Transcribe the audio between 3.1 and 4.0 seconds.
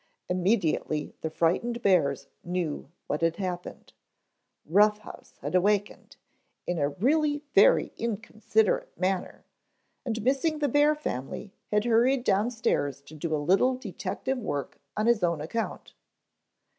had happened.